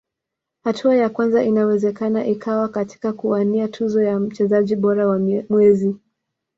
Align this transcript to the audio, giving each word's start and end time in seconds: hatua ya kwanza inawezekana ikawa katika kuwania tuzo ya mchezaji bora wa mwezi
hatua 0.63 0.95
ya 0.95 1.09
kwanza 1.09 1.43
inawezekana 1.43 2.25
ikawa 2.25 2.69
katika 2.69 3.13
kuwania 3.13 3.67
tuzo 3.67 4.03
ya 4.03 4.19
mchezaji 4.19 4.75
bora 4.75 5.07
wa 5.07 5.19
mwezi 5.49 5.95